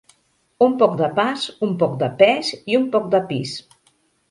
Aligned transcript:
Un 0.67 0.71
poc 0.83 0.95
de 1.01 1.09
pas, 1.19 1.43
un 1.67 1.77
poc 1.85 1.95
de 2.05 2.09
pes 2.23 2.51
i 2.73 2.81
un 2.81 2.91
poc 2.99 3.09
de 3.15 3.23
pis. 3.31 3.57